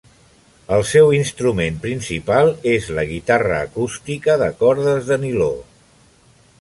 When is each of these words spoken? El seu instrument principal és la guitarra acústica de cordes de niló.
El 0.77 0.85
seu 0.91 1.11
instrument 1.17 1.77
principal 1.83 2.49
és 2.71 2.89
la 3.01 3.03
guitarra 3.11 3.59
acústica 3.67 4.39
de 4.45 4.49
cordes 4.63 5.13
de 5.13 5.19
niló. 5.27 5.55